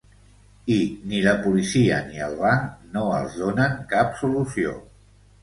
I 0.75 0.77
ni 1.11 1.19
la 1.25 1.33
policia 1.43 1.99
ni 2.07 2.23
el 2.29 2.33
banc 2.41 2.89
no 2.97 3.05
els 3.19 3.37
donen 3.43 3.79
cap 3.95 4.19
solució. 4.25 4.75